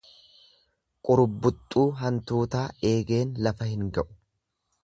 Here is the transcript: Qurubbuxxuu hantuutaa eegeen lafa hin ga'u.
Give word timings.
Qurubbuxxuu 1.09 1.85
hantuutaa 2.01 2.65
eegeen 2.93 3.39
lafa 3.49 3.73
hin 3.75 3.89
ga'u. 3.99 4.09